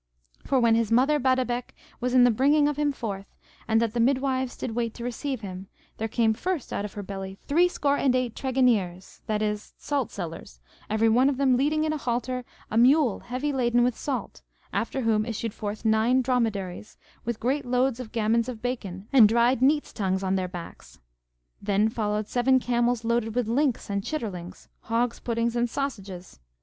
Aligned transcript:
For 0.43 0.59
when 0.59 0.73
his 0.73 0.91
mother 0.91 1.19
Badebec 1.19 1.75
was 1.99 2.15
in 2.15 2.23
the 2.23 2.31
bringing 2.31 2.67
of 2.67 2.75
him 2.77 2.91
forth, 2.91 3.35
and 3.67 3.79
that 3.79 3.93
the 3.93 3.99
midwives 3.99 4.57
did 4.57 4.71
wait 4.71 4.95
to 4.95 5.03
receive 5.03 5.41
him, 5.41 5.67
there 5.97 6.07
came 6.07 6.33
first 6.33 6.73
out 6.73 6.83
of 6.83 6.93
her 6.93 7.03
belly 7.03 7.37
three 7.45 7.67
score 7.67 7.97
and 7.97 8.15
eight 8.15 8.33
tregeneers, 8.33 9.21
that 9.27 9.43
is, 9.43 9.75
salt 9.77 10.09
sellers, 10.09 10.59
every 10.89 11.07
one 11.07 11.29
of 11.29 11.37
them 11.37 11.55
leading 11.55 11.83
in 11.83 11.93
a 11.93 11.97
halter 11.99 12.43
a 12.71 12.79
mule 12.79 13.19
heavy 13.19 13.53
laden 13.53 13.83
with 13.83 13.95
salt; 13.95 14.41
after 14.73 15.01
whom 15.01 15.23
issued 15.23 15.53
forth 15.53 15.85
nine 15.85 16.23
dromedaries, 16.23 16.97
with 17.23 17.39
great 17.39 17.63
loads 17.63 17.99
of 17.99 18.11
gammons 18.11 18.49
of 18.49 18.59
bacon 18.59 19.07
and 19.13 19.29
dried 19.29 19.61
neat's 19.61 19.93
tongues 19.93 20.23
on 20.23 20.33
their 20.33 20.47
backs. 20.47 20.97
Then 21.61 21.89
followed 21.89 22.27
seven 22.27 22.59
camels 22.59 23.05
loaded 23.05 23.35
with 23.35 23.47
links 23.47 23.87
and 23.87 24.03
chitterlings, 24.03 24.67
hogs' 24.79 25.19
puddings, 25.19 25.55
and 25.55 25.69
sausages. 25.69 26.39